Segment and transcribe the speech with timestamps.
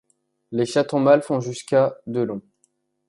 [0.51, 2.41] Les chatons mâles font jusqu'à de long.